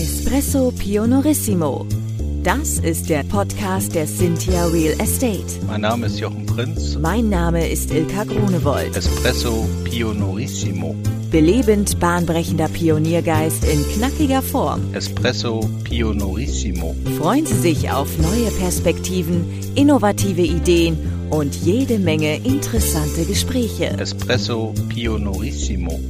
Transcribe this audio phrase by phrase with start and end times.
[0.00, 1.86] Espresso Pionorissimo.
[2.42, 5.44] Das ist der Podcast der Cynthia Real Estate.
[5.66, 6.96] Mein Name ist Jochen Prinz.
[6.96, 8.96] Mein Name ist Ilka Grunewold.
[8.96, 10.96] Espresso Pionorissimo.
[11.30, 14.80] Belebend bahnbrechender Pioniergeist in knackiger Form.
[14.94, 16.96] Espresso Pionorissimo.
[17.18, 19.44] Freuen Sie sich auf neue Perspektiven,
[19.74, 20.96] innovative Ideen
[21.28, 23.98] und jede Menge interessante Gespräche.
[23.98, 26.00] Espresso Pionorissimo.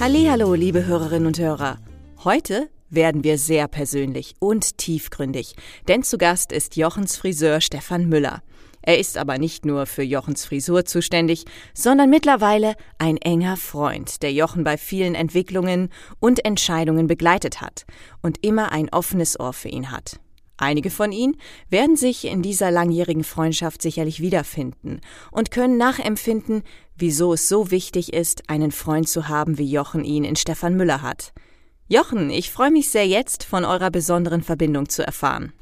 [0.00, 1.78] Hallo, liebe Hörerinnen und Hörer.
[2.26, 5.54] Heute werden wir sehr persönlich und tiefgründig,
[5.86, 8.42] denn zu Gast ist Jochens Friseur Stefan Müller.
[8.82, 14.32] Er ist aber nicht nur für Jochens Frisur zuständig, sondern mittlerweile ein enger Freund, der
[14.32, 17.86] Jochen bei vielen Entwicklungen und Entscheidungen begleitet hat
[18.22, 20.18] und immer ein offenes Ohr für ihn hat.
[20.56, 21.36] Einige von Ihnen
[21.70, 25.00] werden sich in dieser langjährigen Freundschaft sicherlich wiederfinden
[25.30, 26.64] und können nachempfinden,
[26.96, 31.02] wieso es so wichtig ist, einen Freund zu haben, wie Jochen ihn in Stefan Müller
[31.02, 31.32] hat.
[31.88, 35.52] Jochen, ich freue mich sehr jetzt, von eurer besonderen Verbindung zu erfahren.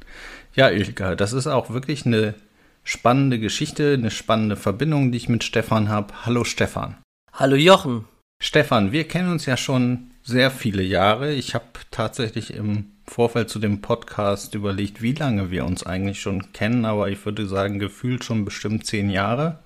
[0.55, 2.35] Ja, Ilka, das ist auch wirklich eine
[2.83, 6.15] spannende Geschichte, eine spannende Verbindung, die ich mit Stefan habe.
[6.25, 6.97] Hallo Stefan.
[7.35, 8.07] Hallo Jochen.
[8.43, 11.35] Stefan, wir kennen uns ja schon sehr viele Jahre.
[11.35, 16.53] Ich habe tatsächlich im Vorfeld zu dem Podcast überlegt, wie lange wir uns eigentlich schon
[16.55, 19.59] kennen, aber ich würde sagen, gefühlt schon bestimmt zehn Jahre.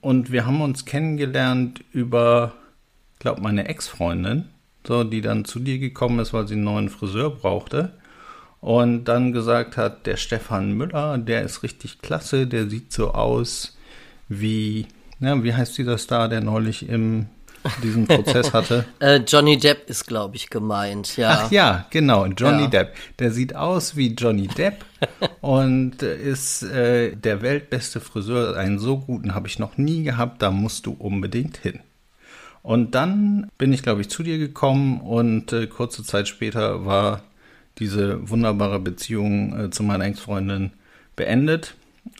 [0.00, 2.54] Und wir haben uns kennengelernt über,
[3.18, 4.48] glaube meine Ex-Freundin,
[4.86, 7.92] so, die dann zu dir gekommen ist, weil sie einen neuen Friseur brauchte.
[8.60, 13.76] Und dann gesagt hat, der Stefan Müller, der ist richtig klasse, der sieht so aus
[14.28, 14.86] wie,
[15.20, 17.26] ja, wie heißt dieser Star, der neulich im
[17.82, 18.84] diesen Prozess hatte?
[19.00, 21.42] äh, Johnny Depp ist, glaube ich, gemeint, ja.
[21.44, 22.68] Ach ja, genau, Johnny ja.
[22.68, 22.94] Depp.
[23.18, 24.84] Der sieht aus wie Johnny Depp
[25.40, 28.56] und ist äh, der weltbeste Friseur.
[28.56, 31.80] Einen so guten habe ich noch nie gehabt, da musst du unbedingt hin.
[32.62, 37.22] Und dann bin ich, glaube ich, zu dir gekommen und äh, kurze Zeit später war
[37.78, 40.70] diese wunderbare Beziehung äh, zu meiner Ex-Freundin
[41.16, 41.74] beendet.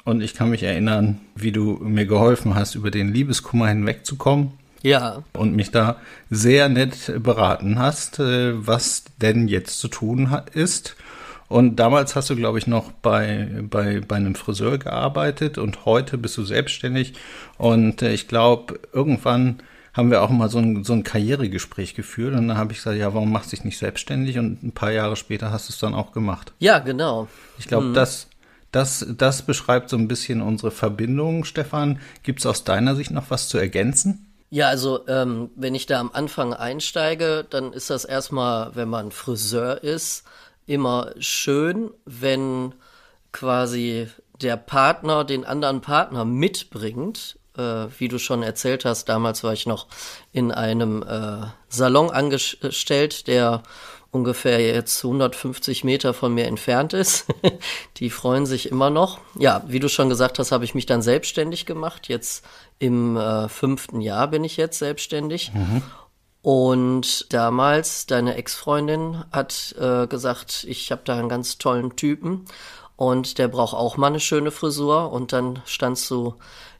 [0.05, 4.53] Und ich kann mich erinnern, wie du mir geholfen hast, über den Liebeskummer hinwegzukommen.
[4.83, 5.23] Ja.
[5.33, 5.97] Und mich da
[6.29, 10.97] sehr nett beraten hast, äh, was denn jetzt zu tun ist.
[11.49, 16.17] Und damals hast du, glaube ich, noch bei, bei, bei einem Friseur gearbeitet und heute
[16.17, 17.13] bist du selbstständig.
[17.59, 19.63] Und äh, ich glaube, irgendwann
[19.95, 22.99] haben wir auch mal so ein, so ein Karrieregespräch geführt und dann habe ich gesagt,
[22.99, 24.39] ja, warum machst du dich nicht selbstständig?
[24.39, 26.53] Und ein paar Jahre später hast du es dann auch gemacht.
[26.59, 27.29] Ja, genau.
[27.59, 27.95] Ich glaube, mhm.
[27.95, 28.29] das,
[28.71, 32.01] das, das beschreibt so ein bisschen unsere Verbindung, Stefan.
[32.23, 34.27] Gibt es aus deiner Sicht noch was zu ergänzen?
[34.49, 39.11] Ja, also ähm, wenn ich da am Anfang einsteige, dann ist das erstmal, wenn man
[39.11, 40.25] Friseur ist,
[40.67, 42.75] immer schön, wenn
[43.33, 44.09] quasi
[44.41, 49.67] der Partner den anderen Partner mitbringt äh, wie du schon erzählt hast, damals war ich
[49.67, 49.87] noch
[50.33, 53.63] in einem äh, Salon angestellt, der
[54.13, 57.27] ungefähr jetzt 150 Meter von mir entfernt ist.
[57.97, 59.19] Die freuen sich immer noch.
[59.39, 62.09] Ja, wie du schon gesagt hast, habe ich mich dann selbstständig gemacht.
[62.09, 62.45] Jetzt
[62.79, 65.53] im äh, fünften Jahr bin ich jetzt selbstständig.
[65.55, 65.83] Mhm.
[66.43, 72.45] Und damals, deine Ex-Freundin hat äh, gesagt, ich habe da einen ganz tollen Typen
[72.97, 75.11] und der braucht auch mal eine schöne Frisur.
[75.11, 76.35] Und dann standst du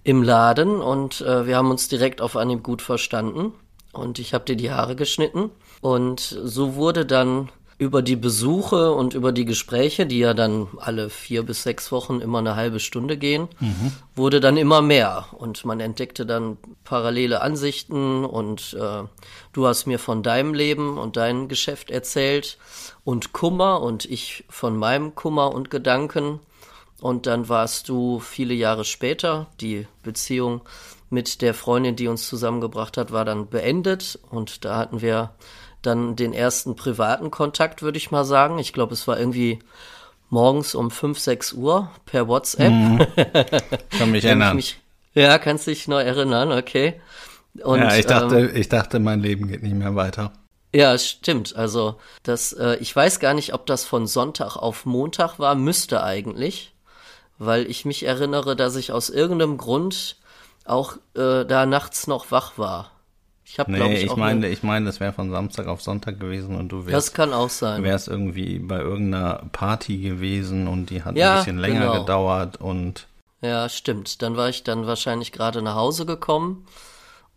[0.05, 3.53] im Laden und äh, wir haben uns direkt auf Anhieb gut verstanden.
[3.93, 5.51] Und ich habe dir die Haare geschnitten.
[5.81, 7.51] Und so wurde dann
[7.83, 12.21] über die Besuche und über die Gespräche, die ja dann alle vier bis sechs Wochen
[12.21, 13.93] immer eine halbe Stunde gehen, mhm.
[14.15, 15.27] wurde dann immer mehr.
[15.33, 19.03] Und man entdeckte dann parallele Ansichten und äh,
[19.53, 22.57] du hast mir von deinem Leben und deinem Geschäft erzählt
[23.05, 26.39] und Kummer und ich von meinem Kummer und Gedanken.
[27.03, 30.61] Und dann warst du viele Jahre später, die Beziehung
[31.11, 34.21] mit der Freundin, die uns zusammengebracht hat, war dann beendet.
[34.31, 35.33] Und da hatten wir
[35.83, 38.61] dann den ersten privaten Kontakt, würde ich mal sagen.
[38.61, 39.59] Ich glaube, es war irgendwie
[40.31, 42.71] morgens um 5, 6 Uhr per WhatsApp.
[42.71, 43.05] Mhm.
[43.99, 44.55] Kann mich erinnern.
[44.55, 44.81] Mich,
[45.13, 47.01] ja, kannst dich noch erinnern, okay.
[47.65, 50.33] Und, ja, ich dachte, ähm, ich dachte, mein Leben geht nicht mehr weiter.
[50.73, 51.57] Ja, stimmt.
[51.57, 56.05] Also das, äh, ich weiß gar nicht, ob das von Sonntag auf Montag war, müsste
[56.05, 56.73] eigentlich
[57.45, 60.17] weil ich mich erinnere, dass ich aus irgendeinem Grund
[60.65, 62.91] auch äh, da nachts noch wach war.
[63.45, 66.21] Ich habe, nee, glaube ich, ich meine, ich meine, das wäre von Samstag auf Sonntag
[66.21, 67.09] gewesen und du wärst.
[67.09, 67.83] Das kann auch sein.
[67.83, 72.01] Du wärst irgendwie bei irgendeiner Party gewesen und die hat ja, ein bisschen länger genau.
[72.01, 73.09] gedauert und.
[73.43, 74.23] Ja, stimmt.
[74.23, 76.67] Dann war ich dann wahrscheinlich gerade nach Hause gekommen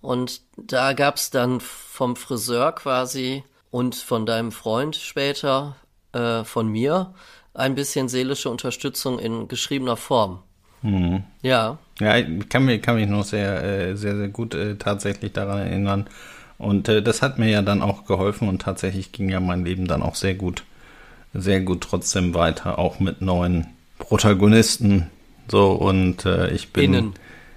[0.01, 5.75] und da gab's dann vom Friseur quasi und von deinem Freund später
[6.13, 7.13] äh, von mir
[7.55, 10.39] ein bisschen seelische Unterstützung in geschriebener Form.
[10.81, 11.23] Mhm.
[11.41, 11.77] Ja.
[11.99, 15.59] Ja, ich kann mich, kann mich noch sehr, äh, sehr, sehr gut äh, tatsächlich daran
[15.59, 16.07] erinnern.
[16.57, 19.87] Und äh, das hat mir ja dann auch geholfen und tatsächlich ging ja mein Leben
[19.87, 20.63] dann auch sehr gut,
[21.33, 23.67] sehr gut trotzdem weiter, auch mit neuen
[23.99, 25.09] Protagonisten.
[25.49, 27.13] So und ich bin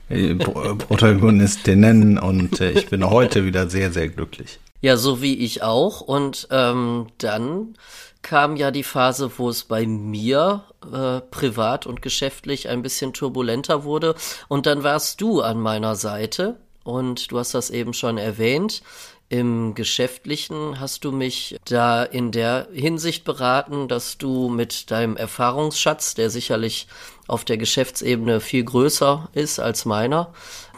[0.08, 0.38] Innen.
[0.38, 4.58] Pro- Protagonistinnen und ich bin heute wieder sehr, sehr glücklich.
[4.80, 6.00] Ja, so wie ich auch.
[6.00, 7.74] Und ähm, dann
[8.22, 13.84] kam ja die Phase, wo es bei mir äh, privat und geschäftlich ein bisschen turbulenter
[13.84, 14.14] wurde.
[14.48, 16.60] Und dann warst du an meiner Seite.
[16.84, 18.82] Und du hast das eben schon erwähnt.
[19.30, 26.14] Im Geschäftlichen hast du mich da in der Hinsicht beraten, dass du mit deinem Erfahrungsschatz,
[26.14, 26.88] der sicherlich
[27.26, 30.32] auf der Geschäftsebene viel größer ist als meiner,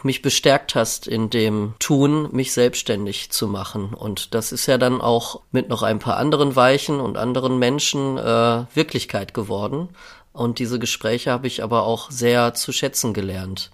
[0.04, 3.94] mich bestärkt hast in dem Tun, mich selbstständig zu machen.
[3.94, 8.18] Und das ist ja dann auch mit noch ein paar anderen Weichen und anderen Menschen
[8.18, 9.88] äh, Wirklichkeit geworden.
[10.32, 13.70] Und diese Gespräche habe ich aber auch sehr zu schätzen gelernt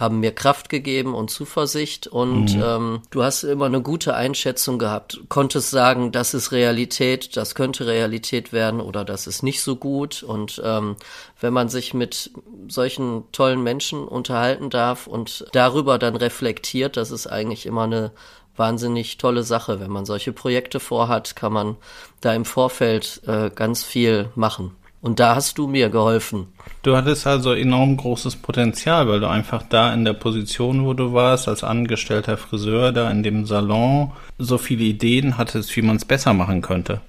[0.00, 5.20] haben mir Kraft gegeben und Zuversicht und ähm, du hast immer eine gute Einschätzung gehabt,
[5.28, 10.22] konntest sagen, das ist Realität, das könnte Realität werden oder das ist nicht so gut
[10.22, 10.96] und ähm,
[11.38, 12.30] wenn man sich mit
[12.68, 18.12] solchen tollen Menschen unterhalten darf und darüber dann reflektiert, das ist eigentlich immer eine
[18.56, 19.80] wahnsinnig tolle Sache.
[19.80, 21.76] Wenn man solche Projekte vorhat, kann man
[22.20, 24.76] da im Vorfeld äh, ganz viel machen.
[25.02, 26.48] Und da hast du mir geholfen.
[26.82, 31.14] Du hattest also enorm großes Potenzial, weil du einfach da in der Position, wo du
[31.14, 36.04] warst, als angestellter Friseur, da in dem Salon, so viele Ideen hattest, wie man es
[36.04, 37.00] besser machen könnte.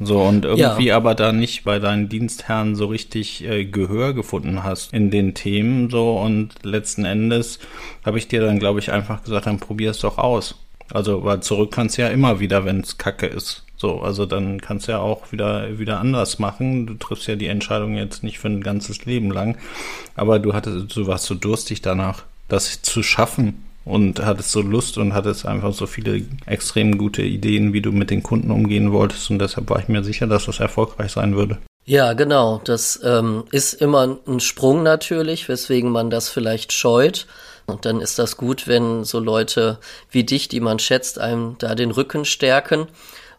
[0.00, 0.96] So, und irgendwie Ja.
[0.96, 5.88] aber da nicht bei deinen Dienstherren so richtig äh, Gehör gefunden hast in den Themen,
[5.88, 7.60] so, und letzten Endes
[8.04, 10.56] habe ich dir dann, glaube ich, einfach gesagt, dann probier es doch aus.
[10.92, 13.65] Also, weil zurück kannst du ja immer wieder, wenn es kacke ist.
[13.76, 16.86] So, also dann kannst du ja auch wieder, wieder anders machen.
[16.86, 19.58] Du triffst ja die Entscheidung jetzt nicht für ein ganzes Leben lang.
[20.14, 24.98] Aber du hattest, du warst so durstig danach, das zu schaffen und hattest so Lust
[24.98, 29.30] und hattest einfach so viele extrem gute Ideen, wie du mit den Kunden umgehen wolltest.
[29.30, 31.58] Und deshalb war ich mir sicher, dass das erfolgreich sein würde.
[31.84, 32.60] Ja, genau.
[32.64, 37.26] Das ähm, ist immer ein Sprung natürlich, weswegen man das vielleicht scheut.
[37.66, 39.78] Und dann ist das gut, wenn so Leute
[40.10, 42.88] wie dich, die man schätzt, einem da den Rücken stärken.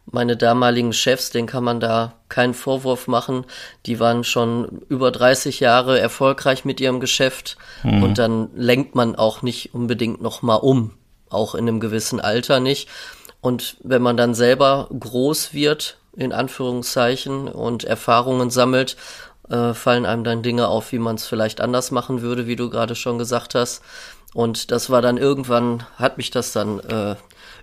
[0.09, 3.45] Meine damaligen Chefs, denen kann man da keinen Vorwurf machen.
[3.85, 7.57] Die waren schon über 30 Jahre erfolgreich mit ihrem Geschäft.
[8.03, 10.93] Und dann lenkt man auch nicht unbedingt nochmal um.
[11.29, 12.87] Auch in einem gewissen Alter nicht.
[13.41, 18.95] Und wenn man dann selber groß wird, in Anführungszeichen, und Erfahrungen sammelt,
[19.49, 22.69] äh, fallen einem dann Dinge auf, wie man es vielleicht anders machen würde, wie du
[22.69, 23.81] gerade schon gesagt hast.
[24.33, 27.15] Und das war dann irgendwann, hat mich das dann äh,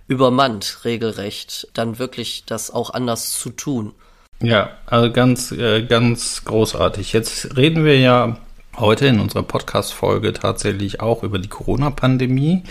[0.07, 3.93] übermannt, regelrecht, dann wirklich das auch anders zu tun.
[4.41, 7.13] Ja, also ganz, äh, ganz großartig.
[7.13, 8.37] Jetzt reden wir ja
[8.77, 12.63] heute in unserer Podcast-Folge tatsächlich auch über die Corona-Pandemie,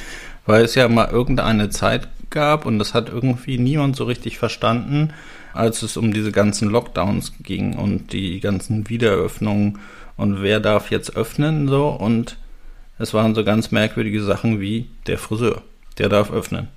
[0.46, 5.14] weil es ja mal irgendeine Zeit gab und das hat irgendwie niemand so richtig verstanden,
[5.54, 9.78] als es um diese ganzen Lockdowns ging und die ganzen Wiedereröffnungen
[10.16, 12.36] und wer darf jetzt öffnen so und
[12.98, 15.62] es waren so ganz merkwürdige Sachen wie der Friseur,
[15.98, 16.68] der darf öffnen,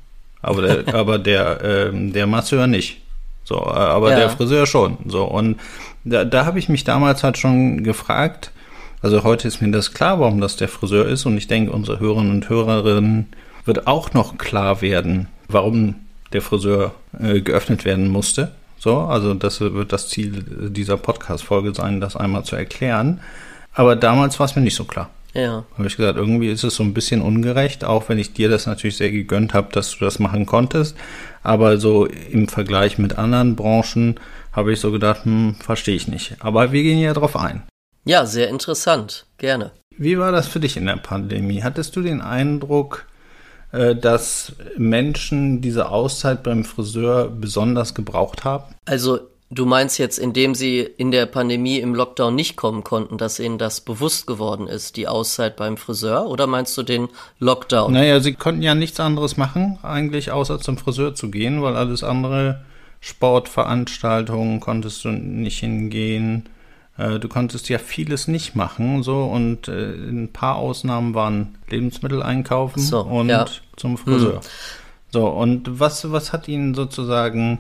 [0.42, 3.02] aber der, aber der, ähm, der Masseur nicht.
[3.44, 4.18] So, äh, aber Ja.
[4.20, 4.98] der Friseur schon.
[5.08, 5.58] So, und
[6.04, 8.52] da, da habe ich mich damals halt schon gefragt,
[9.02, 12.00] also heute ist mir das klar, warum das der Friseur ist, und ich denke, unsere
[12.00, 13.28] Hörerinnen und Hörerinnen
[13.66, 15.96] wird auch noch klar werden, warum
[16.34, 18.52] der Friseur äh, geöffnet werden musste.
[18.80, 23.22] So, also das wird das Ziel dieser Podcast-Folge sein, das einmal zu erklären.
[23.74, 25.10] Aber damals war es mir nicht so klar.
[25.38, 25.66] Ja.
[25.78, 28.66] Habe ich gesagt, irgendwie ist es so ein bisschen ungerecht, auch wenn ich dir das
[28.66, 30.98] natürlich sehr gegönnt habe, dass du das machen konntest.
[31.44, 34.20] Aber so im Vergleich mit anderen Branchen
[34.52, 36.38] habe ich so gedacht, hm, verstehe ich nicht.
[36.40, 37.62] Aber wir gehen ja drauf ein.
[38.04, 39.28] Ja, sehr interessant.
[39.38, 39.72] Gerne.
[39.96, 41.62] Wie war das für dich in der Pandemie?
[41.62, 43.06] Hattest du den Eindruck,
[43.72, 48.74] äh, dass Menschen diese Auszeit beim Friseur besonders gebraucht haben?
[48.86, 53.40] Also, du meinst jetzt, indem sie in der Pandemie im Lockdown nicht kommen konnten, dass
[53.40, 56.28] ihnen das bewusst geworden ist, die Auszeit beim Friseur?
[56.28, 57.08] Oder meinst du den
[57.40, 57.94] Lockdown?
[57.94, 62.04] Naja, sie konnten ja nichts anderes machen, eigentlich, außer zum Friseur zu gehen, weil alles
[62.04, 62.62] andere,
[63.00, 66.50] Sportveranstaltungen, konntest du nicht hingehen.
[66.98, 72.22] Äh, Du konntest ja vieles nicht machen, so, und äh, ein paar Ausnahmen waren Lebensmittel
[72.22, 73.46] einkaufen So, und ja.
[73.78, 74.42] zum Friseur.
[75.10, 77.60] So, und was, was hat Ihnen sozusagen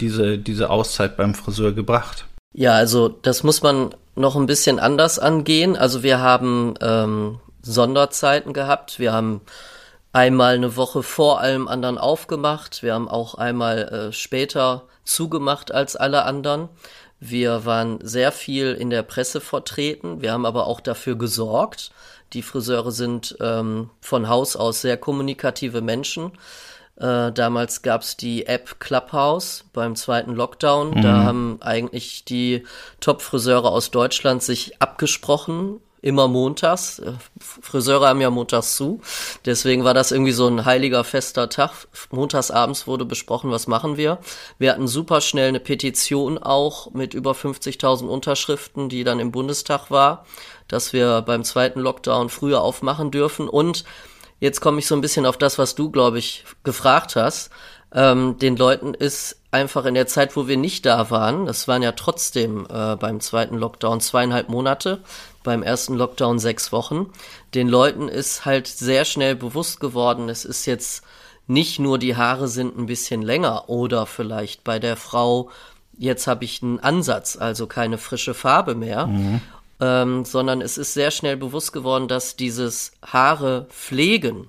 [0.00, 2.26] diese, diese Auszeit beim Friseur gebracht?
[2.52, 5.76] Ja, also das muss man noch ein bisschen anders angehen.
[5.76, 8.98] Also wir haben ähm, Sonderzeiten gehabt.
[8.98, 9.40] Wir haben
[10.12, 12.82] einmal eine Woche vor allem anderen aufgemacht.
[12.82, 16.68] Wir haben auch einmal äh, später zugemacht als alle anderen.
[17.18, 20.20] Wir waren sehr viel in der Presse vertreten.
[20.20, 21.90] Wir haben aber auch dafür gesorgt.
[22.32, 26.32] Die Friseure sind ähm, von Haus aus sehr kommunikative Menschen.
[26.96, 30.90] Äh, damals gab's die App Clubhouse beim zweiten Lockdown.
[30.90, 31.02] Mhm.
[31.02, 32.64] Da haben eigentlich die
[33.00, 37.00] Top-Friseure aus Deutschland sich abgesprochen, immer montags.
[37.00, 39.00] Äh, Friseure haben ja montags zu.
[39.44, 41.72] Deswegen war das irgendwie so ein heiliger, fester Tag.
[42.12, 44.18] Montagsabends wurde besprochen, was machen wir.
[44.58, 49.90] Wir hatten super schnell eine Petition auch mit über 50.000 Unterschriften, die dann im Bundestag
[49.90, 50.26] war,
[50.68, 53.48] dass wir beim zweiten Lockdown früher aufmachen dürfen.
[53.48, 53.84] Und
[54.44, 57.50] jetzt komme ich so ein bisschen auf das, was du, glaube ich, gefragt hast.
[57.94, 61.82] Ähm, den Leuten ist einfach in der Zeit, wo wir nicht da waren, das waren
[61.82, 65.00] ja trotzdem äh, beim zweiten Lockdown zweieinhalb Monate,
[65.44, 67.10] beim ersten Lockdown sechs Wochen.
[67.54, 71.04] Den Leuten ist halt sehr schnell bewusst geworden, es ist jetzt
[71.46, 75.50] nicht nur die Haare sind ein bisschen länger oder vielleicht bei der Frau,
[75.96, 79.06] jetzt habe ich einen Ansatz, also keine frische Farbe mehr.
[79.06, 79.40] Mhm.
[79.80, 84.48] Ähm, sondern es ist sehr schnell bewusst geworden, dass dieses Haare pflegen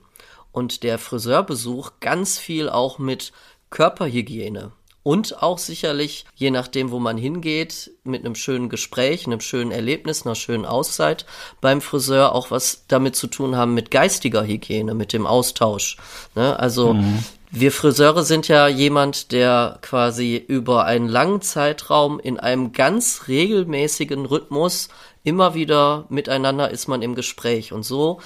[0.51, 3.33] und der Friseurbesuch ganz viel auch mit
[3.71, 4.71] Körperhygiene
[5.05, 10.25] und auch sicherlich, je nachdem, wo man hingeht, mit einem schönen Gespräch, einem schönen Erlebnis,
[10.25, 11.27] einer schönen Auszeit
[11.61, 15.97] beim Friseur auch was damit zu tun haben mit geistiger Hygiene, mit dem Austausch.
[16.33, 16.59] Ne?
[16.59, 17.23] Also mhm.
[17.51, 24.25] wir Friseure sind ja jemand, der quasi über einen langen Zeitraum in einem ganz regelmäßigen
[24.25, 24.89] Rhythmus
[25.25, 28.21] immer wieder miteinander ist man im Gespräch und so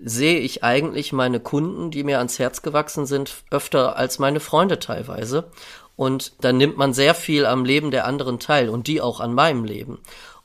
[0.00, 4.78] sehe ich eigentlich meine Kunden, die mir ans Herz gewachsen sind, öfter als meine Freunde
[4.78, 5.50] teilweise.
[5.96, 9.34] Und dann nimmt man sehr viel am Leben der anderen teil und die auch an
[9.34, 9.98] meinem Leben.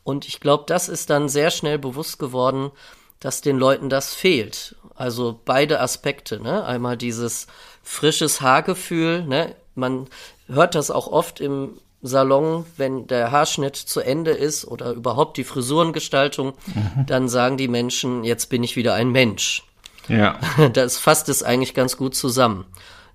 [0.03, 2.71] Und ich glaube, das ist dann sehr schnell bewusst geworden,
[3.19, 4.75] dass den Leuten das fehlt.
[4.95, 6.65] Also beide Aspekte, ne?
[6.65, 7.45] Einmal dieses
[7.83, 9.55] frisches Haargefühl, ne?
[9.75, 10.07] Man
[10.47, 15.45] hört das auch oft im Salon, wenn der Haarschnitt zu Ende ist oder überhaupt die
[15.45, 17.05] Frisurengestaltung, mhm.
[17.07, 19.63] dann sagen die Menschen, jetzt bin ich wieder ein Mensch.
[20.09, 20.37] Ja.
[20.73, 22.65] Das fasst es eigentlich ganz gut zusammen.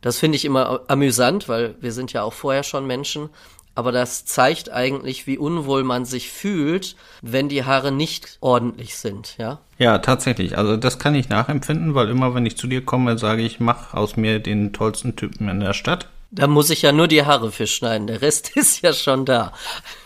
[0.01, 3.29] Das finde ich immer amüsant, weil wir sind ja auch vorher schon Menschen.
[3.75, 9.37] Aber das zeigt eigentlich, wie unwohl man sich fühlt, wenn die Haare nicht ordentlich sind,
[9.39, 9.61] ja?
[9.79, 10.59] Ja, tatsächlich.
[10.59, 13.95] Also das kann ich nachempfinden, weil immer, wenn ich zu dir komme, sage ich, mach
[13.95, 16.09] aus mir den tollsten Typen in der Stadt.
[16.31, 18.07] Da muss ich ja nur die Haare für schneiden.
[18.07, 19.53] Der Rest ist ja schon da.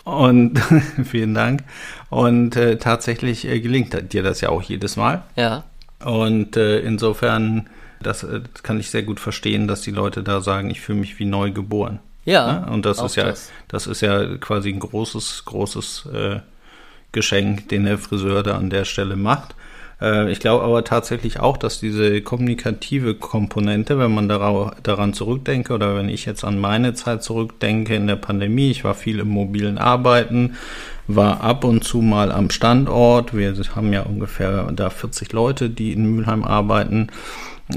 [0.03, 0.59] Und
[1.05, 1.63] vielen Dank.
[2.09, 5.23] Und äh, tatsächlich äh, gelingt dir das ja auch jedes Mal.
[5.35, 5.63] Ja.
[6.03, 7.69] Und äh, insofern
[8.01, 10.99] das, äh, das, kann ich sehr gut verstehen, dass die Leute da sagen, ich fühle
[10.99, 11.99] mich wie neu geboren.
[12.25, 12.47] Ja.
[12.47, 12.67] ja?
[12.67, 13.51] Und das ist ja, das.
[13.67, 13.87] das.
[13.87, 16.39] ist ja quasi ein großes, großes äh,
[17.11, 19.55] Geschenk, den der Friseur da an der Stelle macht.
[20.03, 25.95] Äh, ich glaube aber tatsächlich auch, dass diese kommunikative Komponente, wenn man daran zurückdenke oder
[25.95, 29.77] wenn ich jetzt an meine Zeit zurückdenke in der Pandemie, ich war viel im mobilen
[29.77, 30.55] Arbeiten,
[31.07, 33.35] war ab und zu mal am Standort.
[33.35, 37.07] Wir haben ja ungefähr da 40 Leute, die in Mülheim arbeiten.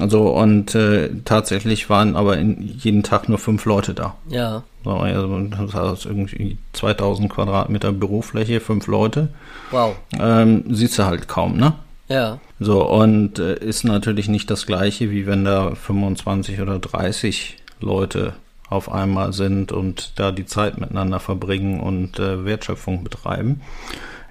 [0.00, 4.16] Also und äh, tatsächlich waren aber in, jeden Tag nur fünf Leute da.
[4.28, 4.64] Ja.
[4.82, 9.28] So, also das heißt irgendwie 2000 Quadratmeter Bürofläche, fünf Leute.
[9.70, 9.94] Wow.
[10.18, 11.74] Ähm, siehst du halt kaum, ne?
[12.08, 12.38] Ja.
[12.60, 18.34] So und äh, ist natürlich nicht das gleiche, wie wenn da 25 oder 30 Leute
[18.68, 23.60] auf einmal sind und da die Zeit miteinander verbringen und äh, Wertschöpfung betreiben.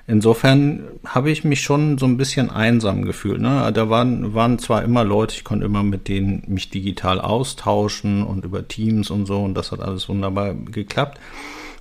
[0.08, 3.42] Insofern habe ich mich schon so ein bisschen einsam gefühlt.
[3.42, 3.72] Ne?
[3.74, 8.46] Da waren, waren zwar immer Leute, ich konnte immer mit denen mich digital austauschen und
[8.46, 11.20] über Teams und so und das hat alles wunderbar geklappt.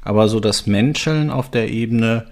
[0.03, 2.27] Aber so das Menscheln auf der Ebene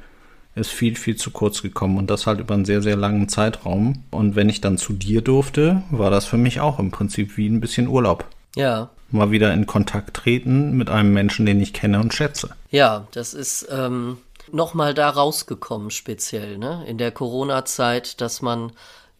[0.54, 4.04] ist viel, viel zu kurz gekommen und das halt über einen sehr, sehr langen Zeitraum.
[4.10, 7.48] Und wenn ich dann zu dir durfte, war das für mich auch im Prinzip wie
[7.48, 8.26] ein bisschen Urlaub.
[8.54, 8.90] Ja.
[9.10, 12.50] Mal wieder in Kontakt treten mit einem Menschen, den ich kenne und schätze.
[12.70, 14.18] Ja, das ist, ähm,
[14.50, 16.84] nochmal da rausgekommen, speziell, ne?
[16.86, 18.72] In der Corona-Zeit, dass man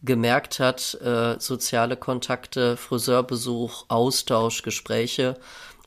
[0.03, 5.37] gemerkt hat, äh, soziale Kontakte, Friseurbesuch, Austausch, Gespräche,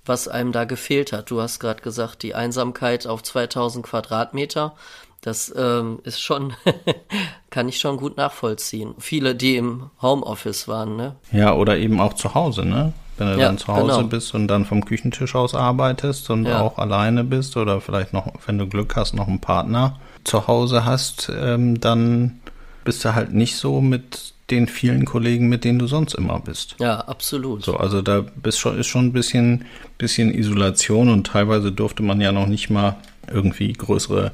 [0.05, 1.31] was einem da gefehlt hat.
[1.31, 4.75] Du hast gerade gesagt, die Einsamkeit auf 2000 Quadratmeter.
[5.26, 6.52] Das ähm, ist schon,
[7.50, 8.95] kann ich schon gut nachvollziehen.
[9.00, 11.16] Viele, die im Homeoffice waren, ne?
[11.33, 12.92] Ja, oder eben auch zu Hause, ne?
[13.18, 14.02] Wenn du ja, dann zu Hause genau.
[14.04, 16.61] bist und dann vom Küchentisch aus arbeitest und ja.
[16.61, 20.85] auch alleine bist oder vielleicht noch, wenn du Glück hast, noch einen Partner zu Hause
[20.85, 22.38] hast, ähm, dann
[22.85, 26.76] bist du halt nicht so mit den vielen Kollegen, mit denen du sonst immer bist.
[26.78, 27.64] Ja, absolut.
[27.64, 29.64] So, also da bist schon, ist schon ein bisschen,
[29.99, 32.95] bisschen Isolation und teilweise durfte man ja noch nicht mal
[33.28, 34.30] irgendwie größere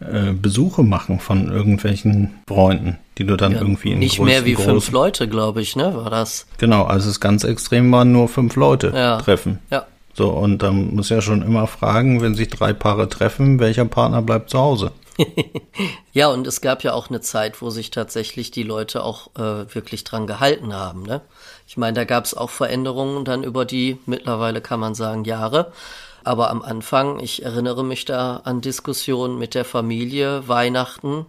[0.00, 4.54] äh, Besuche machen von irgendwelchen Freunden, die du dann ja, irgendwie in Nicht mehr wie
[4.54, 5.94] fünf Leute, glaube ich, ne?
[5.96, 6.46] War das?
[6.58, 9.18] Genau, also es ganz extrem waren nur fünf Leute ja.
[9.18, 9.58] treffen.
[9.70, 9.86] Ja.
[10.14, 14.22] So, und dann muss ja schon immer fragen, wenn sich drei Paare treffen, welcher Partner
[14.22, 14.92] bleibt zu Hause?
[16.12, 19.74] ja, und es gab ja auch eine Zeit, wo sich tatsächlich die Leute auch äh,
[19.74, 21.02] wirklich dran gehalten haben.
[21.02, 21.20] Ne?
[21.66, 25.72] Ich meine, da gab es auch Veränderungen dann über die mittlerweile kann man sagen Jahre.
[26.24, 31.26] Aber am Anfang, ich erinnere mich da an Diskussionen mit der Familie, Weihnachten.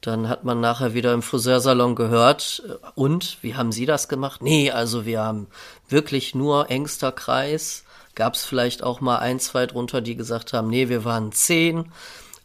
[0.00, 4.42] Dann hat man nachher wieder im Friseursalon gehört, äh, und wie haben Sie das gemacht?
[4.42, 5.46] Nee, also wir haben
[5.88, 7.84] wirklich nur engster Kreis.
[8.14, 11.90] Gab es vielleicht auch mal ein, zwei drunter, die gesagt haben, nee, wir waren zehn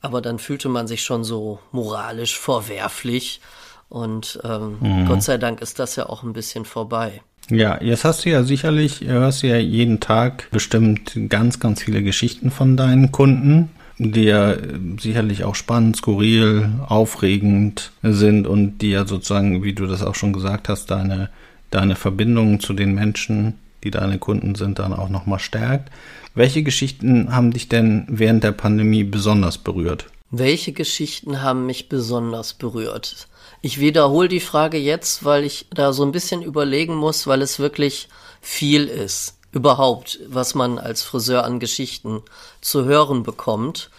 [0.06, 3.42] aber dann fühlte man sich schon so moralisch verwerflich.
[3.90, 5.08] Und ähm, mhm.
[5.08, 7.24] Gott sei Dank ist das ja auch ein bisschen vorbei.
[7.50, 12.02] Ja, jetzt hast du ja sicherlich, hörst du ja jeden Tag bestimmt ganz, ganz viele
[12.02, 14.56] Geschichten von deinen Kunden, die ja
[15.00, 20.34] sicherlich auch spannend, skurril, aufregend sind und die ja sozusagen, wie du das auch schon
[20.34, 21.30] gesagt hast, deine,
[21.70, 25.92] deine Verbindungen zu den Menschen, die deine Kunden sind, dann auch nochmal stärkt.
[26.34, 30.08] Welche Geschichten haben dich denn während der Pandemie besonders berührt?
[30.32, 33.28] Welche Geschichten haben mich besonders berührt?
[33.62, 37.60] Ich wiederhole die Frage jetzt, weil ich da so ein bisschen überlegen muss, weil es
[37.60, 38.10] wirklich
[38.42, 39.38] viel ist.
[39.52, 42.22] Überhaupt, was man als Friseur an Geschichten
[42.62, 43.90] zu hören bekommt.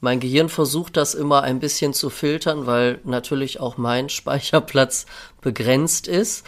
[0.00, 5.06] Mein Gehirn versucht das immer ein bisschen zu filtern, weil natürlich auch mein Speicherplatz
[5.40, 6.44] begrenzt ist.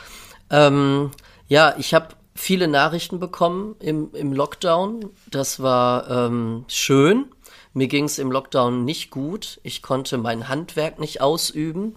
[0.50, 1.10] Ähm,
[1.48, 5.10] ja, ich habe viele Nachrichten bekommen im, im Lockdown.
[5.30, 7.26] Das war ähm, schön.
[7.74, 9.60] Mir ging es im Lockdown nicht gut.
[9.62, 11.96] Ich konnte mein Handwerk nicht ausüben.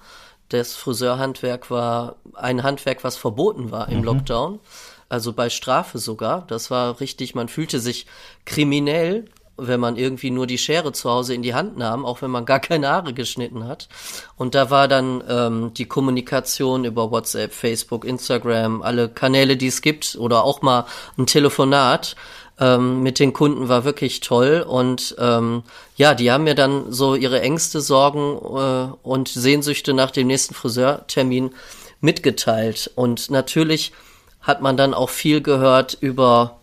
[0.51, 4.03] Das Friseurhandwerk war ein Handwerk, was verboten war im mhm.
[4.03, 4.59] Lockdown.
[5.07, 6.45] Also bei Strafe sogar.
[6.47, 8.05] Das war richtig, man fühlte sich
[8.45, 9.25] kriminell
[9.57, 12.45] wenn man irgendwie nur die Schere zu Hause in die Hand nahm, auch wenn man
[12.45, 13.89] gar keine Haare geschnitten hat.
[14.35, 19.81] Und da war dann ähm, die Kommunikation über WhatsApp, Facebook, Instagram, alle Kanäle, die es
[19.81, 20.85] gibt, oder auch mal
[21.17, 22.15] ein Telefonat
[22.61, 24.65] ähm, mit den Kunden war wirklich toll.
[24.65, 25.63] Und ähm,
[25.97, 30.53] ja, die haben mir dann so ihre Ängste, Sorgen äh, und Sehnsüchte nach dem nächsten
[30.53, 31.53] Friseurtermin
[31.99, 32.89] mitgeteilt.
[32.95, 33.91] Und natürlich
[34.39, 36.61] hat man dann auch viel gehört über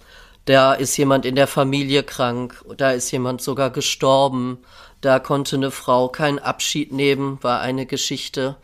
[0.49, 4.57] da ist jemand in der Familie krank, da ist jemand sogar gestorben,
[5.02, 8.57] da konnte eine Frau keinen Abschied nehmen, war eine Geschichte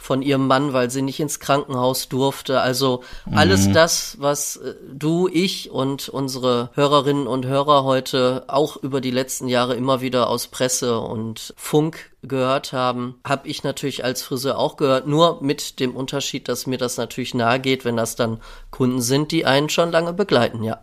[0.00, 2.62] von ihrem Mann, weil sie nicht ins Krankenhaus durfte.
[2.62, 3.74] Also alles mhm.
[3.74, 9.46] das, was äh, du, ich und unsere Hörerinnen und Hörer heute auch über die letzten
[9.46, 14.78] Jahre immer wieder aus Presse und Funk gehört haben, habe ich natürlich als Friseur auch
[14.78, 19.02] gehört, nur mit dem Unterschied, dass mir das natürlich nahe geht, wenn das dann Kunden
[19.02, 20.78] sind, die einen schon lange begleiten, ja.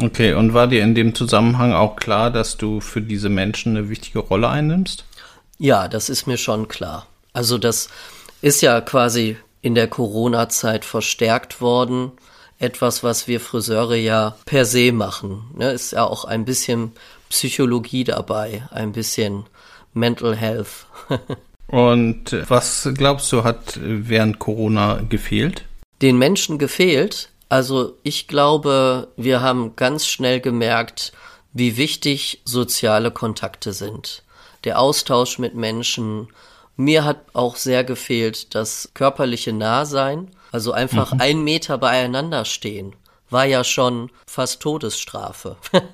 [0.00, 3.88] Okay, und war dir in dem Zusammenhang auch klar, dass du für diese Menschen eine
[3.88, 5.04] wichtige Rolle einnimmst?
[5.58, 7.06] Ja, das ist mir schon klar.
[7.32, 7.88] Also das
[8.42, 12.12] ist ja quasi in der Corona-Zeit verstärkt worden.
[12.58, 15.50] Etwas, was wir Friseure ja per se machen.
[15.54, 16.92] Ne, ist ja auch ein bisschen
[17.30, 19.44] Psychologie dabei, ein bisschen
[19.94, 20.86] Mental Health.
[21.66, 25.64] Und was glaubst du, hat während Corona gefehlt?
[26.02, 31.12] Den Menschen gefehlt, also ich glaube, wir haben ganz schnell gemerkt,
[31.52, 34.22] wie wichtig soziale Kontakte sind.
[34.64, 36.28] Der Austausch mit Menschen.
[36.80, 41.20] Mir hat auch sehr gefehlt das körperliche Nahsein, also einfach mhm.
[41.20, 42.94] ein Meter beieinander stehen
[43.30, 45.56] war ja schon fast Todesstrafe.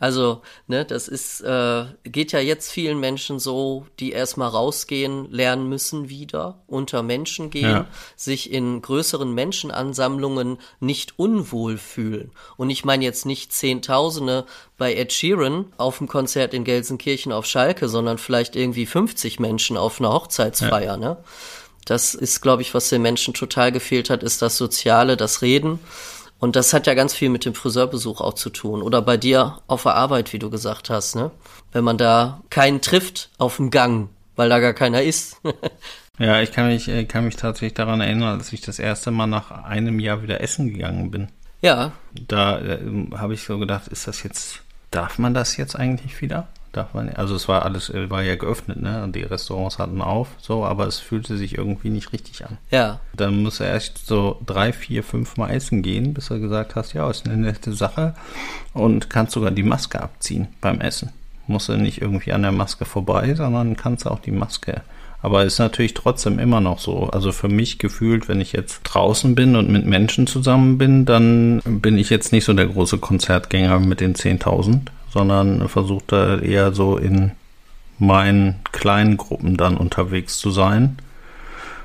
[0.00, 5.68] also, ne, das ist, äh, geht ja jetzt vielen Menschen so, die erstmal rausgehen, lernen
[5.68, 7.86] müssen wieder, unter Menschen gehen, ja.
[8.16, 12.30] sich in größeren Menschenansammlungen nicht unwohl fühlen.
[12.56, 14.46] Und ich meine jetzt nicht Zehntausende
[14.78, 19.76] bei Ed Sheeran auf dem Konzert in Gelsenkirchen auf Schalke, sondern vielleicht irgendwie 50 Menschen
[19.76, 20.96] auf einer Hochzeitsfeier, ja.
[20.96, 21.16] ne?
[21.84, 25.80] Das ist, glaube ich, was den Menschen total gefehlt hat, ist das Soziale, das Reden.
[26.42, 28.82] Und das hat ja ganz viel mit dem Friseurbesuch auch zu tun.
[28.82, 31.30] Oder bei dir auf der Arbeit, wie du gesagt hast, ne?
[31.70, 35.40] Wenn man da keinen trifft auf dem Gang, weil da gar keiner ist.
[36.18, 39.28] ja, ich kann mich, äh, kann mich tatsächlich daran erinnern, dass ich das erste Mal
[39.28, 41.28] nach einem Jahr wieder essen gegangen bin.
[41.60, 41.92] Ja.
[42.12, 42.80] Da äh,
[43.12, 46.48] habe ich so gedacht, ist das jetzt, darf man das jetzt eigentlich wieder?
[46.72, 49.02] Darf man, also es war alles, äh, war ja geöffnet, ne?
[49.02, 52.56] Und die Restaurants hatten auf, so, aber es fühlte sich irgendwie nicht richtig an.
[52.70, 53.00] Ja.
[53.14, 56.94] Dann muss er erst so drei, vier, fünf Mal essen gehen, bis er gesagt hast,
[56.94, 58.14] ja, ist eine nette Sache
[58.72, 61.10] und kannst sogar die Maske abziehen beim Essen.
[61.46, 64.80] Muss er nicht irgendwie an der Maske vorbei, sondern kannst auch die Maske
[65.22, 67.04] aber ist natürlich trotzdem immer noch so.
[67.04, 71.62] Also für mich gefühlt, wenn ich jetzt draußen bin und mit Menschen zusammen bin, dann
[71.64, 74.80] bin ich jetzt nicht so der große Konzertgänger mit den 10.000,
[75.12, 77.32] sondern versucht da eher so in
[77.98, 80.96] meinen kleinen Gruppen dann unterwegs zu sein.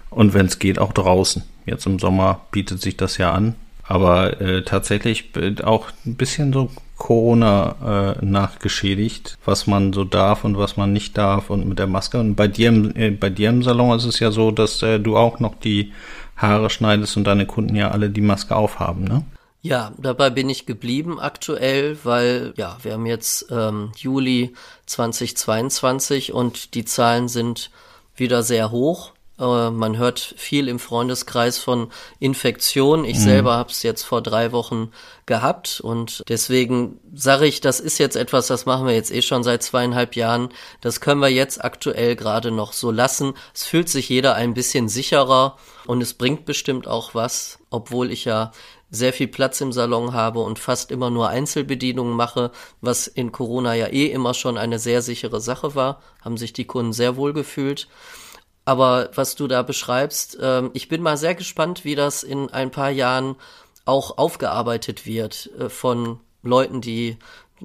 [0.10, 1.44] Und wenn es geht, auch draußen.
[1.66, 3.56] Jetzt im Sommer bietet sich das ja an.
[3.84, 10.58] Aber äh, tatsächlich auch ein bisschen so Corona äh, nachgeschädigt, was man so darf und
[10.58, 12.20] was man nicht darf und mit der Maske.
[12.20, 15.00] Und bei dir im, äh, bei dir im Salon ist es ja so, dass äh,
[15.00, 15.94] du auch noch die
[16.36, 19.24] Haare schneidest und deine Kunden ja alle die Maske aufhaben, ne?
[19.68, 24.54] Ja, dabei bin ich geblieben aktuell, weil ja, wir haben jetzt ähm, Juli
[24.86, 27.70] 2022 und die Zahlen sind
[28.16, 29.12] wieder sehr hoch.
[29.38, 33.04] Äh, man hört viel im Freundeskreis von Infektionen.
[33.04, 33.24] Ich mhm.
[33.24, 34.92] selber habe es jetzt vor drei Wochen
[35.26, 39.44] gehabt und deswegen sage ich, das ist jetzt etwas, das machen wir jetzt eh schon
[39.44, 40.48] seit zweieinhalb Jahren.
[40.80, 43.34] Das können wir jetzt aktuell gerade noch so lassen.
[43.54, 48.24] Es fühlt sich jeder ein bisschen sicherer und es bringt bestimmt auch was, obwohl ich
[48.24, 48.54] ja
[48.90, 53.74] sehr viel Platz im Salon habe und fast immer nur Einzelbedienungen mache, was in Corona
[53.74, 57.34] ja eh immer schon eine sehr sichere Sache war, haben sich die Kunden sehr wohl
[57.34, 57.88] gefühlt.
[58.66, 62.72] Aber was du da beschreibst, äh, ich bin mal sehr gespannt, wie das in ein
[62.72, 63.36] paar Jahren
[63.86, 67.18] auch aufgearbeitet wird äh, von Leuten, die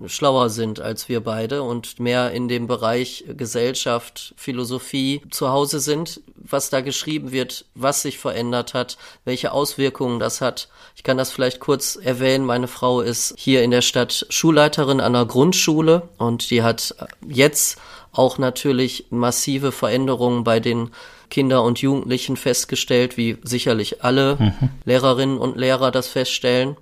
[0.06, 6.20] schlauer sind als wir beide und mehr in dem Bereich Gesellschaft, Philosophie zu Hause sind,
[6.36, 10.68] was da geschrieben wird, was sich verändert hat, welche Auswirkungen das hat.
[10.96, 12.44] Ich kann das vielleicht kurz erwähnen.
[12.44, 16.94] Meine Frau ist hier in der Stadt Schulleiterin an einer Grundschule und die hat
[17.28, 17.78] jetzt
[18.12, 20.90] auch natürlich massive Veränderungen bei den
[21.30, 24.70] Kinder und Jugendlichen festgestellt, wie sicherlich alle mhm.
[24.84, 26.76] Lehrerinnen und Lehrer das feststellen.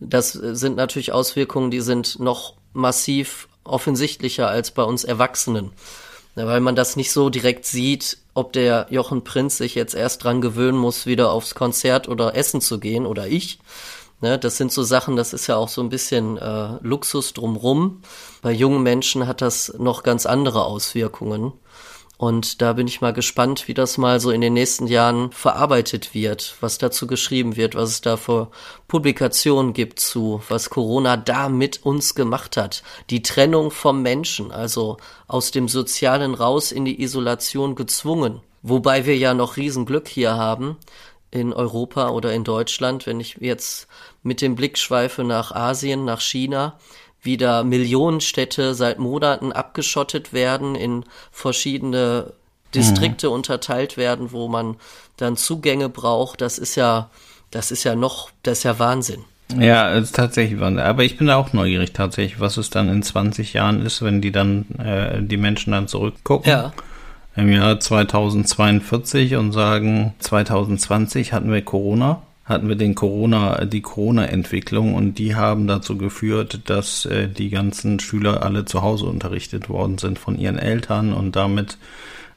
[0.00, 5.72] Das sind natürlich Auswirkungen, die sind noch massiv offensichtlicher als bei uns Erwachsenen.
[6.34, 10.40] Weil man das nicht so direkt sieht, ob der Jochen Prinz sich jetzt erst dran
[10.40, 13.58] gewöhnen muss, wieder aufs Konzert oder essen zu gehen oder ich.
[14.20, 18.02] Ne, das sind so Sachen, das ist ja auch so ein bisschen äh, Luxus drumrum.
[18.42, 21.52] Bei jungen Menschen hat das noch ganz andere Auswirkungen.
[22.18, 26.14] Und da bin ich mal gespannt, wie das mal so in den nächsten Jahren verarbeitet
[26.14, 28.50] wird, was dazu geschrieben wird, was es da für
[28.88, 32.82] Publikationen gibt zu, was Corona da mit uns gemacht hat.
[33.10, 34.96] Die Trennung vom Menschen, also
[35.28, 38.40] aus dem Sozialen raus in die Isolation gezwungen.
[38.62, 40.76] Wobei wir ja noch Riesenglück hier haben,
[41.30, 43.86] in Europa oder in Deutschland, wenn ich jetzt
[44.24, 46.78] mit dem Blick schweife nach Asien, nach China,
[47.22, 52.32] wieder Millionenstädte seit Monaten abgeschottet werden, in verschiedene
[52.74, 53.34] Distrikte mhm.
[53.34, 54.76] unterteilt werden, wo man
[55.16, 56.40] dann Zugänge braucht.
[56.40, 57.10] Das ist ja,
[57.50, 59.24] das ist ja noch, das ist ja Wahnsinn.
[59.58, 60.84] Ja, ist tatsächlich Wahnsinn.
[60.84, 64.20] Aber ich bin da auch neugierig tatsächlich, was es dann in 20 Jahren ist, wenn
[64.20, 66.50] die dann, äh, die Menschen dann zurückgucken.
[66.50, 66.72] Ja
[67.38, 74.94] im Jahr 2042 und sagen, 2020 hatten wir Corona, hatten wir den Corona, die Corona-Entwicklung
[74.94, 79.98] und die haben dazu geführt, dass äh, die ganzen Schüler alle zu Hause unterrichtet worden
[79.98, 81.76] sind von ihren Eltern und damit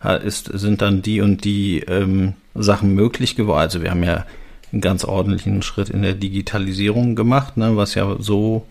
[0.04, 3.62] äh, ist, sind dann die und die ähm, Sachen möglich geworden.
[3.62, 4.26] Also wir haben ja
[4.74, 8.66] einen ganz ordentlichen Schritt in der Digitalisierung gemacht, ne, was ja so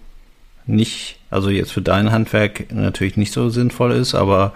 [0.67, 4.53] nicht, also jetzt für dein Handwerk natürlich nicht so sinnvoll ist, aber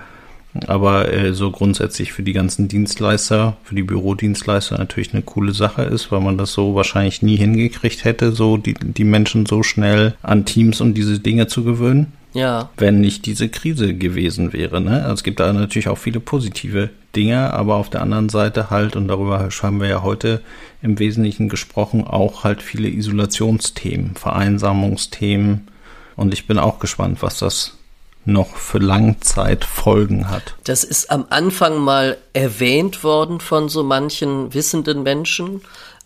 [0.67, 5.83] aber äh, so grundsätzlich für die ganzen Dienstleister, für die Bürodienstleister natürlich eine coole Sache
[5.83, 10.15] ist, weil man das so wahrscheinlich nie hingekriegt hätte, so die, die Menschen so schnell
[10.23, 12.13] an Teams und diese Dinge zu gewöhnen.
[12.35, 12.71] Ja.
[12.77, 14.81] Wenn nicht diese Krise gewesen wäre.
[14.81, 15.03] Ne?
[15.03, 18.97] Also es gibt da natürlich auch viele positive Dinge, aber auf der anderen Seite halt,
[18.97, 20.41] und darüber haben wir ja heute
[20.83, 25.69] im Wesentlichen gesprochen, auch halt viele Isolationsthemen, Vereinsamungsthemen.
[26.17, 27.79] Und ich bin auch gespannt, was das
[28.25, 30.55] noch für Langzeitfolgen hat.
[30.65, 35.63] Das ist am Anfang mal erwähnt worden von so manchen wissenden Menschen,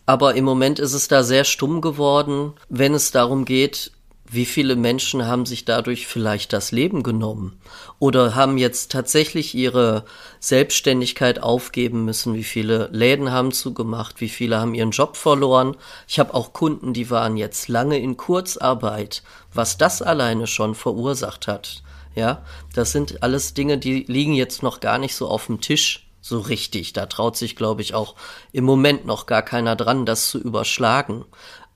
[0.07, 3.93] aber im Moment ist es da sehr stumm geworden, wenn es darum geht,
[4.31, 7.59] wie viele Menschen haben sich dadurch vielleicht das Leben genommen
[7.99, 10.05] oder haben jetzt tatsächlich ihre
[10.41, 15.77] Selbstständigkeit aufgeben müssen, wie viele Läden haben zugemacht, wie viele haben ihren Job verloren.
[16.07, 21.49] Ich habe auch Kunden, die waren jetzt lange in Kurzarbeit, was das alleine schon verursacht
[21.49, 21.83] hat.
[22.19, 22.43] Ja,
[22.75, 26.41] das sind alles Dinge, die liegen jetzt noch gar nicht so auf dem Tisch so
[26.41, 26.93] richtig.
[26.93, 28.17] Da traut sich, glaube ich, auch
[28.51, 31.25] im Moment noch gar keiner dran, das zu überschlagen.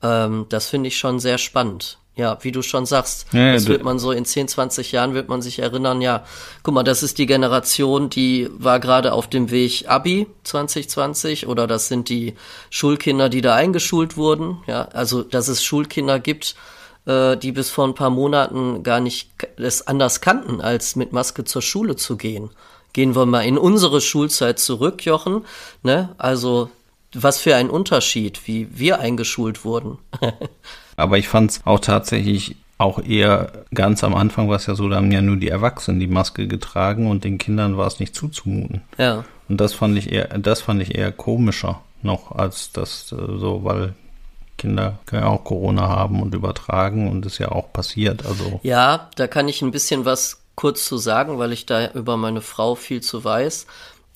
[0.03, 1.99] Ähm, das finde ich schon sehr spannend.
[2.17, 5.29] Ja, wie du schon sagst, ja, das wird man so in 10, 20 Jahren wird
[5.29, 6.25] man sich erinnern, ja,
[6.65, 11.67] guck mal, das ist die Generation, die war gerade auf dem Weg Abi 2020 oder
[11.69, 12.35] das sind die
[12.69, 16.55] Schulkinder, die da eingeschult wurden, ja, also dass es Schulkinder gibt,
[17.07, 21.45] äh, die bis vor ein paar Monaten gar nicht es anders kannten, als mit Maske
[21.45, 22.51] zur Schule zu gehen.
[22.93, 25.45] Gehen wir mal in unsere Schulzeit zurück, Jochen.
[25.83, 26.11] Ne?
[26.19, 26.71] Also
[27.15, 29.99] was für ein Unterschied, wie wir eingeschult wurden.
[30.97, 34.89] Aber ich fand es auch tatsächlich auch eher ganz am Anfang war es ja so,
[34.89, 38.15] da haben ja nur die Erwachsenen die Maske getragen und den Kindern war es nicht
[38.15, 38.83] zuzumuten.
[38.99, 39.25] Ja.
[39.49, 43.63] Und das fand ich eher, das fand ich eher komischer noch als das äh, so,
[43.63, 43.95] weil
[44.63, 48.25] Kinder können ja auch Corona haben und übertragen und ist ja auch passiert.
[48.25, 52.17] Also ja, da kann ich ein bisschen was kurz zu sagen, weil ich da über
[52.17, 53.67] meine Frau viel zu weiß.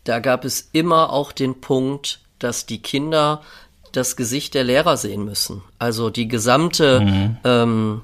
[0.05, 3.43] Da gab es immer auch den Punkt, dass die Kinder
[3.91, 5.63] das Gesicht der Lehrer sehen müssen.
[5.81, 7.37] Also die gesamte, mhm.
[7.43, 8.03] ähm,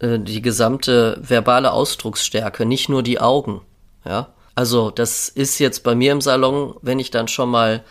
[0.00, 3.60] äh, die gesamte verbale Ausdrucksstärke, nicht nur die Augen.
[4.04, 7.84] Ja, also das ist jetzt bei mir im Salon, wenn ich dann schon mal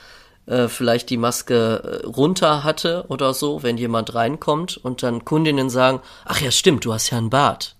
[0.45, 5.69] äh, vielleicht die Maske äh, runter hatte oder so, wenn jemand reinkommt und dann Kundinnen
[5.69, 7.75] sagen, ach ja, stimmt, du hast ja einen Bart.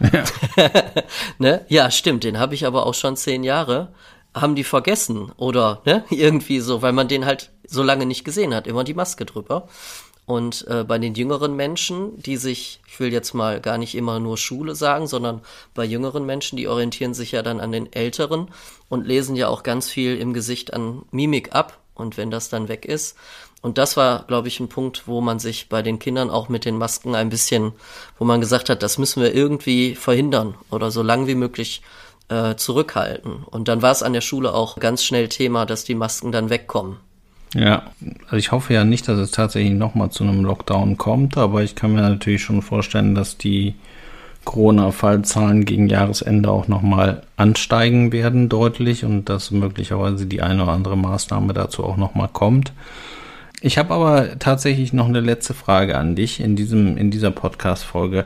[0.00, 0.24] Ja,
[1.38, 1.64] ne?
[1.68, 3.92] ja stimmt, den habe ich aber auch schon zehn Jahre.
[4.34, 6.04] Haben die vergessen oder ne?
[6.10, 9.68] irgendwie so, weil man den halt so lange nicht gesehen hat, immer die Maske drüber.
[10.28, 14.20] Und äh, bei den jüngeren Menschen, die sich, ich will jetzt mal gar nicht immer
[14.20, 15.40] nur Schule sagen, sondern
[15.72, 18.48] bei jüngeren Menschen, die orientieren sich ja dann an den Älteren
[18.90, 21.78] und lesen ja auch ganz viel im Gesicht an Mimik ab.
[21.98, 23.16] Und wenn das dann weg ist,
[23.60, 26.64] und das war, glaube ich, ein Punkt, wo man sich bei den Kindern auch mit
[26.64, 27.72] den Masken ein bisschen,
[28.18, 31.82] wo man gesagt hat, das müssen wir irgendwie verhindern oder so lang wie möglich
[32.28, 33.42] äh, zurückhalten.
[33.44, 36.50] Und dann war es an der Schule auch ganz schnell Thema, dass die Masken dann
[36.50, 36.98] wegkommen.
[37.54, 37.90] Ja,
[38.26, 41.74] also ich hoffe ja nicht, dass es tatsächlich nochmal zu einem Lockdown kommt, aber ich
[41.74, 43.74] kann mir natürlich schon vorstellen, dass die
[44.44, 50.96] Corona-Fallzahlen gegen Jahresende auch nochmal ansteigen werden deutlich und dass möglicherweise die eine oder andere
[50.96, 52.72] Maßnahme dazu auch nochmal kommt.
[53.60, 57.84] Ich habe aber tatsächlich noch eine letzte Frage an dich in diesem in dieser Podcast
[57.84, 58.24] Folge.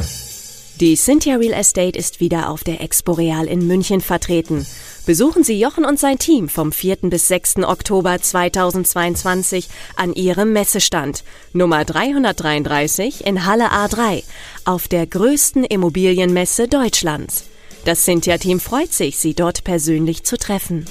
[0.83, 4.66] Die Cynthia Real Estate ist wieder auf der Expo Real in München vertreten.
[5.07, 6.97] Besuchen Sie Jochen und sein Team vom 4.
[7.03, 7.59] bis 6.
[7.59, 14.25] Oktober 2022 an ihrem Messestand Nummer 333 in Halle A3
[14.64, 17.45] auf der größten Immobilienmesse Deutschlands.
[17.85, 20.87] Das Cynthia-Team freut sich, Sie dort persönlich zu treffen.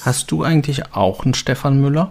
[0.00, 2.10] Hast du eigentlich auch einen Stefan Müller?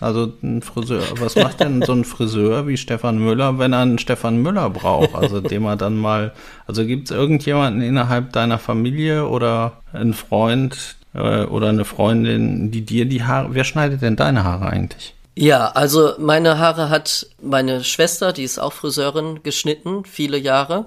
[0.00, 3.98] Also ein Friseur, was macht denn so ein Friseur wie Stefan Müller, wenn er einen
[3.98, 5.14] Stefan Müller braucht?
[5.14, 6.34] Also dem er dann mal,
[6.66, 12.82] also gibt es irgendjemanden innerhalb deiner Familie oder einen Freund äh, oder eine Freundin, die
[12.82, 15.14] dir die Haare, wer schneidet denn deine Haare eigentlich?
[15.34, 20.86] Ja, also meine Haare hat meine Schwester, die ist auch Friseurin, geschnitten, viele Jahre.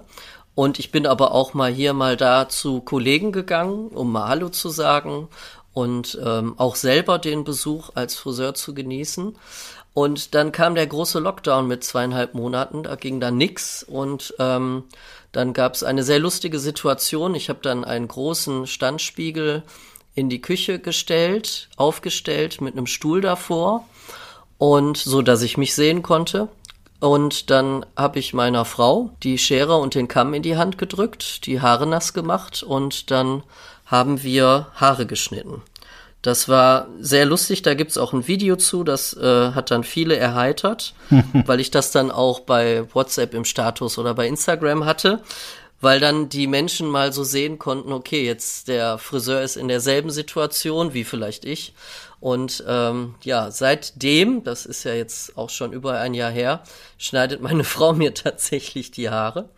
[0.56, 4.50] Und ich bin aber auch mal hier, mal da zu Kollegen gegangen, um mal Hallo
[4.50, 5.30] zu sagen
[5.80, 9.38] und ähm, auch selber den Besuch als Friseur zu genießen.
[9.94, 14.84] Und dann kam der große Lockdown mit zweieinhalb Monaten, da ging dann nix und ähm,
[15.32, 17.34] dann gab es eine sehr lustige Situation.
[17.34, 19.64] Ich habe dann einen großen Standspiegel
[20.16, 23.88] in die Küche gestellt, aufgestellt mit einem Stuhl davor
[24.58, 26.50] und so, dass ich mich sehen konnte.
[27.00, 31.46] Und dann habe ich meiner Frau die Schere und den Kamm in die Hand gedrückt,
[31.46, 33.44] die Haare nass gemacht und dann
[33.86, 35.64] haben wir Haare geschnitten.
[36.22, 40.18] Das war sehr lustig, da gibt's auch ein Video zu, das äh, hat dann viele
[40.18, 40.94] erheitert,
[41.46, 45.22] weil ich das dann auch bei WhatsApp im Status oder bei Instagram hatte,
[45.80, 50.10] weil dann die Menschen mal so sehen konnten, okay, jetzt der Friseur ist in derselben
[50.10, 51.74] Situation wie vielleicht ich.
[52.20, 56.64] Und ähm, ja, seitdem, das ist ja jetzt auch schon über ein Jahr her,
[56.98, 59.50] schneidet meine Frau mir tatsächlich die Haare.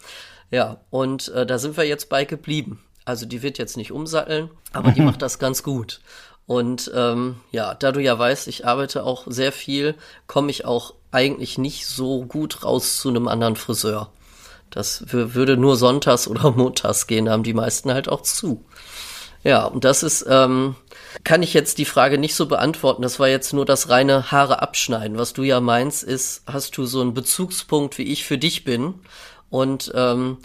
[0.52, 2.84] Ja, und äh, da sind wir jetzt bei geblieben.
[3.04, 6.02] Also die wird jetzt nicht umsatteln, aber die macht das ganz gut.
[6.46, 9.96] Und ähm, ja, da du ja weißt, ich arbeite auch sehr viel,
[10.28, 14.12] komme ich auch eigentlich nicht so gut raus zu einem anderen Friseur.
[14.70, 18.66] Das würde nur sonntags oder montags gehen, da haben die meisten halt auch zu.
[19.44, 20.76] Ja, und das ist, ähm,
[21.24, 23.02] kann ich jetzt die Frage nicht so beantworten.
[23.02, 25.18] Das war jetzt nur das reine Haare abschneiden.
[25.18, 28.96] Was du ja meinst, ist, hast du so einen Bezugspunkt, wie ich für dich bin.
[29.50, 30.38] Und ähm,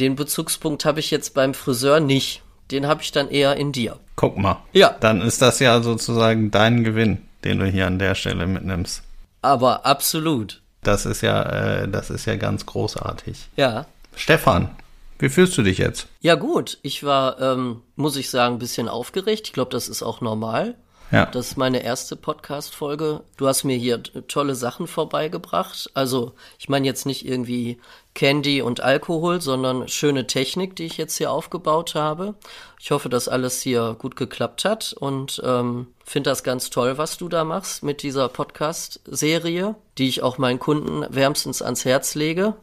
[0.00, 2.42] den Bezugspunkt habe ich jetzt beim Friseur nicht.
[2.70, 3.98] Den habe ich dann eher in dir.
[4.16, 4.62] Guck mal.
[4.72, 4.96] Ja.
[5.00, 9.02] Dann ist das ja sozusagen dein Gewinn, den du hier an der Stelle mitnimmst.
[9.42, 10.60] Aber absolut.
[10.82, 13.48] Das ist ja, äh, das ist ja ganz großartig.
[13.56, 13.86] Ja.
[14.14, 14.70] Stefan,
[15.18, 16.08] wie fühlst du dich jetzt?
[16.20, 19.48] Ja gut, ich war, ähm, muss ich sagen, ein bisschen aufgeregt.
[19.48, 20.74] Ich glaube, das ist auch normal.
[21.10, 21.26] Ja.
[21.26, 23.22] Das ist meine erste Podcast-Folge.
[23.36, 25.90] Du hast mir hier tolle Sachen vorbeigebracht.
[25.94, 27.80] Also, ich meine jetzt nicht irgendwie
[28.14, 32.34] Candy und Alkohol, sondern schöne Technik, die ich jetzt hier aufgebaut habe.
[32.80, 37.18] Ich hoffe, dass alles hier gut geklappt hat und ähm, finde das ganz toll, was
[37.18, 42.54] du da machst mit dieser Podcast-Serie, die ich auch meinen Kunden wärmstens ans Herz lege.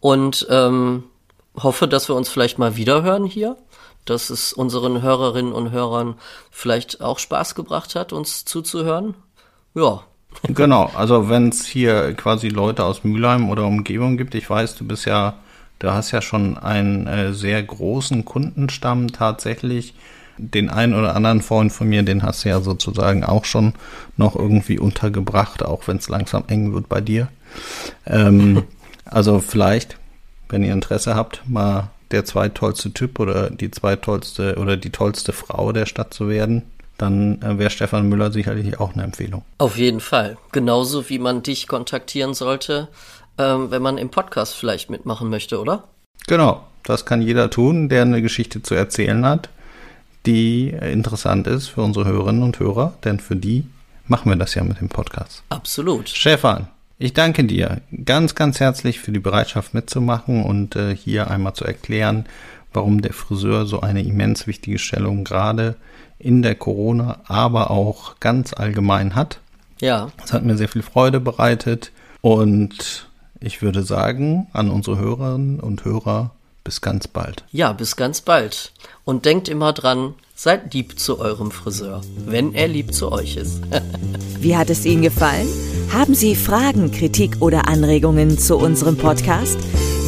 [0.00, 1.04] Und ähm,
[1.56, 3.56] hoffe, dass wir uns vielleicht mal wiederhören hier
[4.04, 6.16] dass es unseren Hörerinnen und Hörern
[6.50, 9.14] vielleicht auch Spaß gebracht hat, uns zuzuhören.
[9.74, 10.04] Ja.
[10.42, 14.86] Genau, also wenn es hier quasi Leute aus Mülheim oder Umgebung gibt, ich weiß, du
[14.86, 15.34] bist ja,
[15.78, 19.94] du hast ja schon einen äh, sehr großen Kundenstamm tatsächlich.
[20.36, 23.74] Den einen oder anderen Freund von mir, den hast du ja sozusagen auch schon
[24.16, 27.28] noch irgendwie untergebracht, auch wenn es langsam eng wird bei dir.
[28.04, 28.64] Ähm,
[29.04, 29.96] also vielleicht,
[30.48, 35.72] wenn ihr Interesse habt, mal der zweitollste Typ oder die zweitollste oder die tollste Frau
[35.72, 36.62] der Stadt zu werden,
[36.98, 39.44] dann äh, wäre Stefan Müller sicherlich auch eine Empfehlung.
[39.58, 40.36] Auf jeden Fall.
[40.52, 42.88] Genauso wie man dich kontaktieren sollte,
[43.38, 45.84] ähm, wenn man im Podcast vielleicht mitmachen möchte, oder?
[46.26, 49.48] Genau, das kann jeder tun, der eine Geschichte zu erzählen hat,
[50.26, 53.66] die interessant ist für unsere Hörerinnen und Hörer, denn für die
[54.06, 55.42] machen wir das ja mit dem Podcast.
[55.48, 56.08] Absolut.
[56.08, 61.54] Stefan, ich danke dir ganz, ganz herzlich für die Bereitschaft mitzumachen und äh, hier einmal
[61.54, 62.26] zu erklären,
[62.74, 65.76] warum der Friseur so eine immens wichtige Stellung gerade
[66.18, 69.40] in der Corona, aber auch ganz allgemein hat.
[69.80, 70.10] Ja.
[70.24, 73.08] Es hat mir sehr viel Freude bereitet und
[73.40, 76.30] ich würde sagen an unsere Hörerinnen und Hörer
[76.62, 77.44] bis ganz bald.
[77.52, 78.72] Ja, bis ganz bald.
[79.04, 83.60] Und denkt immer dran, seid lieb zu eurem Friseur, wenn er lieb zu euch ist.
[84.40, 85.46] Wie hat es Ihnen gefallen?
[85.92, 89.58] Haben Sie Fragen, Kritik oder Anregungen zu unserem Podcast?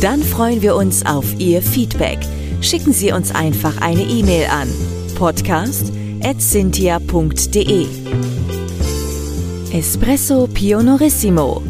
[0.00, 2.18] Dann freuen wir uns auf Ihr Feedback.
[2.60, 4.68] Schicken Sie uns einfach eine E-Mail an
[5.16, 7.86] podcast.cynthia.de
[9.72, 11.62] Espresso Pionorissimo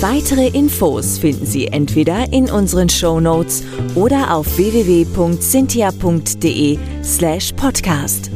[0.00, 3.64] Weitere Infos finden Sie entweder in unseren Show Notes
[3.96, 8.30] oder auf www.cynthia.de slash podcast.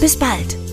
[0.00, 0.65] Bis bald!